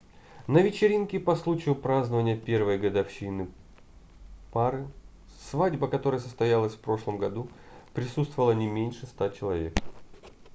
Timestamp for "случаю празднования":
1.35-2.35